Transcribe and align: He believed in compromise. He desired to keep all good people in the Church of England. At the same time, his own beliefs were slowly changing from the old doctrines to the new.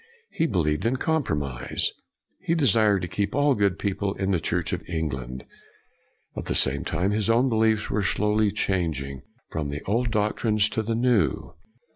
He 0.31 0.47
believed 0.47 0.87
in 0.87 0.95
compromise. 0.95 1.91
He 2.39 2.55
desired 2.55 3.03
to 3.03 3.07
keep 3.07 3.35
all 3.35 3.53
good 3.53 3.77
people 3.77 4.15
in 4.15 4.31
the 4.31 4.39
Church 4.39 4.73
of 4.73 4.81
England. 4.89 5.45
At 6.35 6.45
the 6.45 6.55
same 6.55 6.83
time, 6.83 7.11
his 7.11 7.29
own 7.29 7.49
beliefs 7.49 7.91
were 7.91 8.01
slowly 8.01 8.49
changing 8.49 9.21
from 9.51 9.69
the 9.69 9.83
old 9.83 10.09
doctrines 10.09 10.69
to 10.69 10.81
the 10.81 10.95
new. 10.95 11.53